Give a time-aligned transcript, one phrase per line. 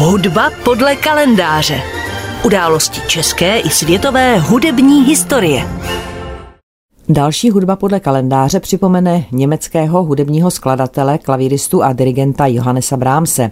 [0.00, 1.80] Hudba podle kalendáře.
[2.44, 5.68] Události české i světové hudební historie.
[7.08, 13.50] Další hudba podle kalendáře připomene německého hudebního skladatele, klavíristu a dirigenta Johannesa Brahmse.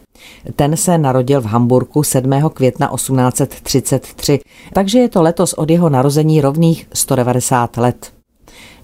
[0.56, 2.50] Ten se narodil v Hamburku 7.
[2.54, 4.40] května 1833,
[4.72, 8.12] takže je to letos od jeho narození rovných 190 let.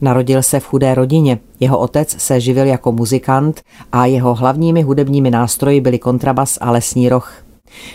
[0.00, 1.38] Narodil se v chudé rodině.
[1.60, 3.60] Jeho otec se živil jako muzikant
[3.92, 7.32] a jeho hlavními hudebními nástroji byly kontrabas a lesní roh.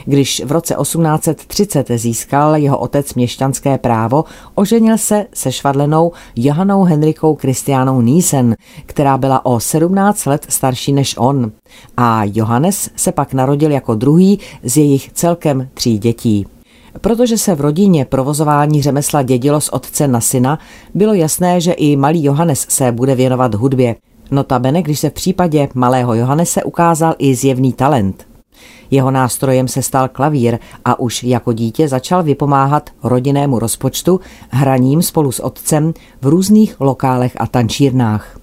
[0.06, 7.36] Když v roce 1830 získal jeho otec měšťanské právo, oženil se se švadlenou Johanou Henrikou
[7.36, 8.56] Kristiánou Niesen,
[8.86, 11.52] která byla o 17 let starší než on.
[11.98, 16.46] A Johannes se pak narodil jako druhý z jejich celkem tří dětí.
[17.02, 20.60] Protože se v rodině provozování řemesla dědilo z otce na syna,
[20.94, 23.96] bylo jasné, že i malý Johannes se bude věnovat hudbě.
[24.32, 28.27] Notabene, když se v případě malého Johannese ukázal i zjevný talent.
[28.92, 35.32] Jeho nástrojem se stal klavír a už jako dítě začal vypomáhat rodinnému rozpočtu hraním spolu
[35.32, 38.40] s otcem v různých lokálech a tančírnách.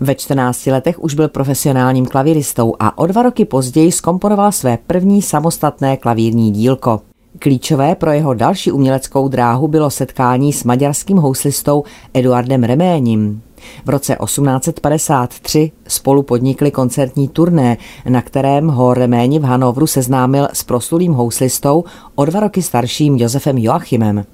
[0.00, 5.22] Ve 14 letech už byl profesionálním klavíristou a o dva roky později skomponoval své první
[5.22, 7.00] samostatné klavírní dílko.
[7.38, 13.42] Klíčové pro jeho další uměleckou dráhu bylo setkání s maďarským houslistou Eduardem Reméním.
[13.84, 17.76] V roce 1853 spolu podnikli koncertní turné,
[18.08, 23.58] na kterém ho Reméni v Hanovru seznámil s proslulým houslistou o dva roky starším Josefem
[23.58, 24.24] Joachimem.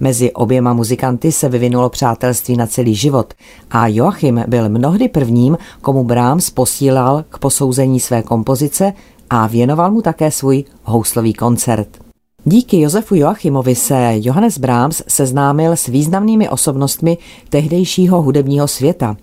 [0.00, 3.34] Mezi oběma muzikanty se vyvinulo přátelství na celý život
[3.70, 8.92] a Joachim byl mnohdy prvním, komu Brahms posílal k posouzení své kompozice
[9.30, 12.09] a věnoval mu také svůj houslový koncert.
[12.44, 19.16] Díky Josefu Joachimovi se Johannes Brahms seznámil s významnými osobnostmi tehdejšího hudebního světa.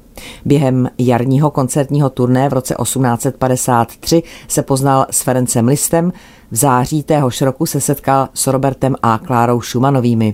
[0.45, 6.13] Během jarního koncertního turné v roce 1853 se poznal s Ferencem Listem,
[6.51, 10.33] v září téhož roku se setkal s Robertem a Klárou Schumannovými.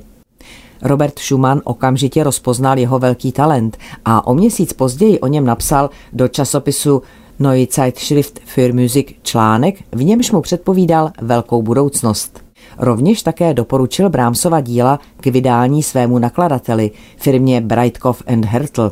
[0.82, 6.28] Robert Schumann okamžitě rozpoznal jeho velký talent a o měsíc později o něm napsal do
[6.28, 7.02] časopisu
[7.40, 12.43] Neue Zeitschrift für Musik článek, v němž mu předpovídal velkou budoucnost.
[12.78, 18.92] Rovněž také doporučil Brámsova díla k vydání svému nakladateli, firmě Breitkopf and Hertel.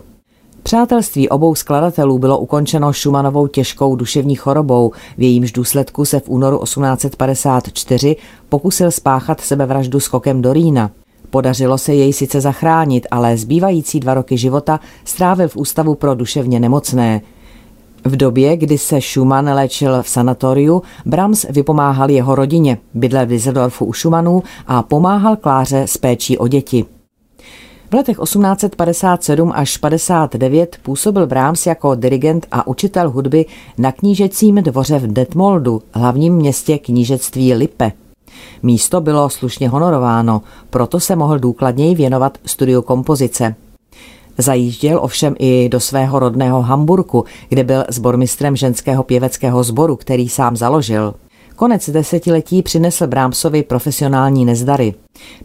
[0.64, 6.60] Přátelství obou skladatelů bylo ukončeno Schumannovou těžkou duševní chorobou, v jejímž důsledku se v únoru
[6.64, 8.16] 1854
[8.50, 10.92] pokusil spáchat sebevraždu skokem do Rýna.
[11.30, 16.60] Podařilo se jej sice zachránit, ale zbývající dva roky života strávil v ústavu pro duševně
[16.60, 17.22] nemocné.
[18.06, 23.86] V době, kdy se Schumann léčil v sanatoriu, Brahms vypomáhal jeho rodině, bydlel v Düsseldorfu
[23.86, 26.86] u Schumannů a pomáhal Kláře s péčí o děti.
[27.92, 33.46] V letech 1857 až 59 působil Brahms jako dirigent a učitel hudby
[33.78, 37.92] na knížecím dvoře v Detmoldu, hlavním městě knížectví Lippe.
[38.64, 43.56] Místo bylo slušně honorováno, proto se mohl důkladněji věnovat studiu kompozice.
[44.42, 50.56] Zajížděl ovšem i do svého rodného Hamburku, kde byl sbormistrem ženského pěveckého sboru, který sám
[50.56, 51.14] založil.
[51.56, 54.94] Konec desetiletí přinesl Brahmsovi profesionální nezdary.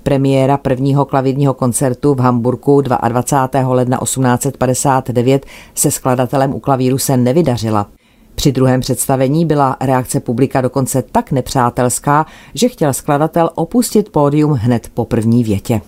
[0.02, 3.74] Premiéra prvního klavírního koncertu v Hamburku 22.
[3.74, 7.86] ledna 1859 se skladatelem u klavíru se nevydařila.
[8.34, 14.88] Při druhém představení byla reakce publika dokonce tak nepřátelská, že chtěl skladatel opustit pódium hned
[14.94, 15.80] po první větě.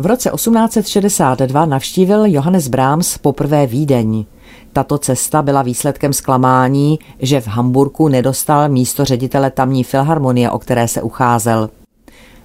[0.00, 4.24] V roce 1862 navštívil Johannes Brahms poprvé Vídeň.
[4.72, 10.88] Tato cesta byla výsledkem zklamání, že v Hamburku nedostal místo ředitele tamní filharmonie, o které
[10.88, 11.70] se ucházel.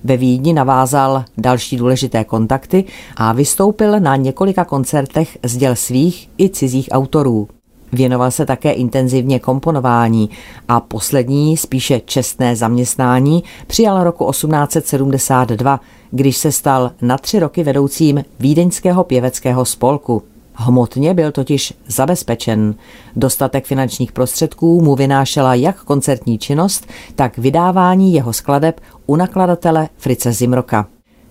[0.04, 2.84] Ve Vídni navázal další důležité kontakty
[3.16, 7.48] a vystoupil na několika koncertech z děl svých i cizích autorů.
[7.92, 10.30] Věnoval se také intenzivně komponování
[10.68, 15.80] a poslední, spíše čestné zaměstnání přijal roku 1872,
[16.16, 20.24] když se stal na tři roky vedoucím Vídeňského pěveckého spolku.
[20.54, 22.76] Hmotně byl totiž zabezpečen.
[23.16, 30.32] Dostatek finančních prostředků mu vynášela jak koncertní činnost, tak vydávání jeho skladeb u nakladatele Frice
[30.32, 30.88] Zimroka.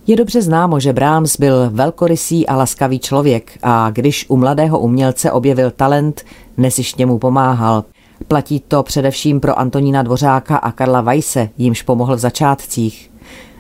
[0.06, 5.32] Je dobře známo, že Brahms byl velkorysý a laskavý člověk a když u mladého umělce
[5.32, 6.22] objevil talent,
[6.56, 7.84] nesištně mu pomáhal.
[8.28, 13.11] Platí to především pro Antonína Dvořáka a Karla Weisse, jimž pomohl v začátcích.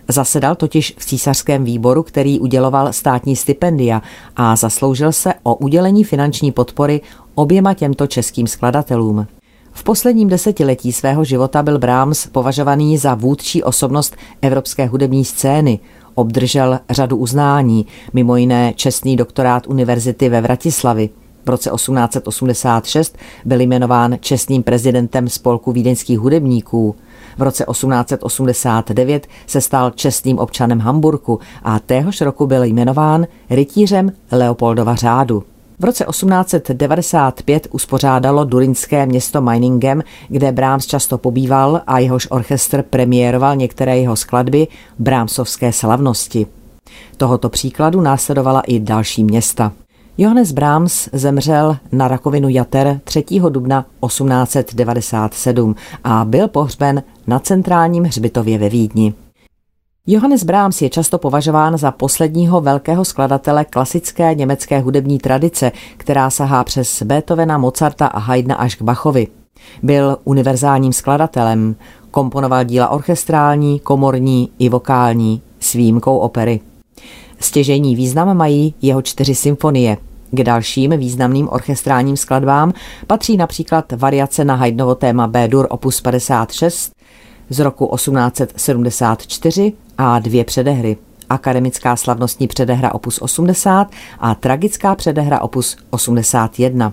[0.08, 4.02] Zasedal totiž v císařském výboru, který uděloval státní stipendia
[4.36, 7.00] a zasloužil se o udělení finanční podpory
[7.34, 9.26] oběma těmto českým skladatelům.
[9.72, 15.80] V posledním desetiletí svého života byl Brahms považovaný za vůdčí osobnost evropské hudební scény.
[16.14, 21.10] Obdržel řadu uznání, mimo jiné čestný doktorát univerzity ve Vratislavi.
[21.46, 26.96] V roce 1886 byl jmenován čestným prezidentem spolku vídeňských hudebníků.
[27.38, 34.94] V roce 1889 se stal čestným občanem Hamburku a téhož roku byl jmenován rytířem Leopoldova
[34.94, 35.42] řádu.
[35.78, 43.56] V roce 1895 uspořádalo durinské město Meiningen, kde Brahms často pobýval a jehož orchestr premiéroval
[43.56, 44.68] některé jeho skladby
[44.98, 46.46] Brahmsovské slavnosti.
[47.16, 49.72] Tohoto příkladu následovala i další města.
[50.18, 53.24] Johannes Brahms zemřel na rakovinu jater 3.
[53.48, 59.14] dubna 1897 a byl pohřben na centrálním hřbitově ve Vídni.
[60.06, 66.64] Johannes Brahms je často považován za posledního velkého skladatele klasické německé hudební tradice, která sahá
[66.64, 69.28] přes Beethovena, Mozarta a Haydna až k Bachovi.
[69.82, 71.76] Byl univerzálním skladatelem,
[72.10, 76.60] komponoval díla orchestrální, komorní i vokální s výjimkou opery.
[77.42, 79.96] Stěžejní význam mají jeho čtyři symfonie.
[80.30, 82.72] K dalším významným orchestrálním skladbám
[83.06, 86.92] patří například variace na Haydnovo téma B-dur opus 56
[87.50, 90.96] z roku 1874 a dvě předehry.
[91.30, 96.92] Akademická slavnostní předehra opus 80 a tragická předehra opus 81.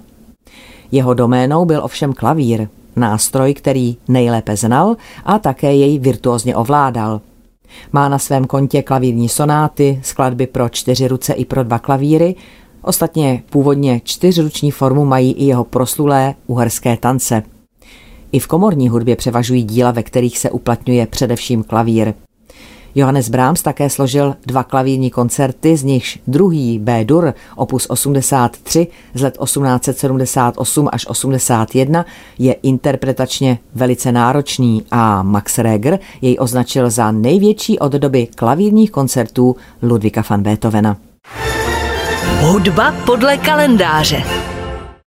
[0.91, 7.21] Jeho doménou byl ovšem klavír, nástroj, který nejlépe znal a také jej virtuózně ovládal.
[7.91, 12.35] Má na svém kontě klavírní sonáty, skladby pro čtyři ruce i pro dva klavíry,
[12.81, 17.43] ostatně původně čtyřruční formu mají i jeho proslulé uherské tance.
[18.31, 22.13] I v komorní hudbě převažují díla, ve kterých se uplatňuje především klavír.
[22.99, 29.37] Johannes Brahms také složil dva klavírní koncerty, z nichž druhý B-dur, opus 83 z let
[29.43, 32.05] 1878 až 81,
[32.39, 39.55] je interpretačně velice náročný a Max Reger jej označil za největší od doby klavírních koncertů
[39.81, 40.97] Ludvíka van Beethovena.
[42.41, 44.23] Hudba podle kalendáře.